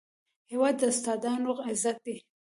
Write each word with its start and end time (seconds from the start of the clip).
هېواد 0.51 0.75
د 0.79 0.81
استادانو 0.91 1.51
عزت 1.67 1.97
دی. 2.05 2.15